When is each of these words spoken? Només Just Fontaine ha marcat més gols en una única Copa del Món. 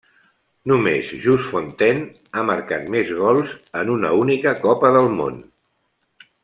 Només 0.69 1.11
Just 1.25 1.45
Fontaine 1.49 2.07
ha 2.41 2.47
marcat 2.51 2.89
més 2.97 3.13
gols 3.21 3.55
en 3.83 3.95
una 3.99 4.15
única 4.25 4.59
Copa 4.65 4.95
del 4.97 5.13
Món. 5.21 5.41